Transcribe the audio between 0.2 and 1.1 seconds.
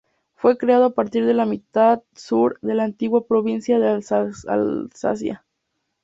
Fue creado a